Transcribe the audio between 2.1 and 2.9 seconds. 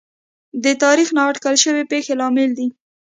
لامل دي.